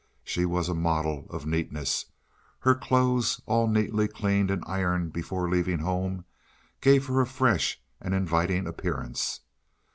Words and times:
She 0.23 0.45
was 0.47 0.67
a 0.67 0.73
model 0.73 1.27
of 1.29 1.45
neatness. 1.45 2.05
Her 2.61 2.73
clothes, 2.73 3.39
all 3.45 3.67
newly 3.67 4.07
cleaned 4.07 4.49
and 4.49 4.63
ironed 4.65 5.13
before 5.13 5.47
leaving 5.47 5.77
home, 5.77 6.25
gave 6.81 7.05
her 7.05 7.21
a 7.21 7.27
fresh 7.27 7.79
and 8.01 8.15
inviting 8.15 8.65
appearance. 8.65 9.41